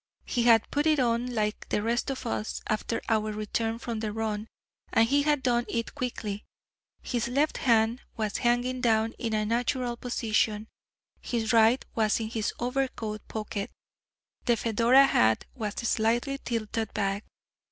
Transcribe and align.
He 0.25 0.45
had 0.45 0.71
put 0.71 0.87
it 0.87 0.99
on 0.99 1.27
like 1.35 1.69
the 1.69 1.83
rest 1.83 2.09
of 2.09 2.25
us, 2.25 2.59
after 2.65 3.03
our 3.07 3.31
return 3.31 3.77
from 3.77 3.99
the 3.99 4.11
run, 4.11 4.47
and 4.91 5.07
he 5.07 5.21
had 5.21 5.43
done 5.43 5.65
it 5.69 5.93
quickly. 5.93 6.43
His 7.03 7.27
left 7.27 7.57
hand 7.59 8.01
was 8.17 8.37
hanging 8.37 8.81
down 8.81 9.13
in 9.19 9.35
a 9.35 9.45
natural 9.45 9.95
position; 9.97 10.67
his 11.21 11.53
right 11.53 11.85
was 11.93 12.19
in 12.19 12.29
his 12.29 12.51
overcoat 12.59 13.27
pocket. 13.27 13.69
The 14.45 14.57
Fedora 14.57 15.05
hat 15.05 15.45
was 15.53 15.75
slightly 15.75 16.39
tilted 16.39 16.95
back. 16.95 17.23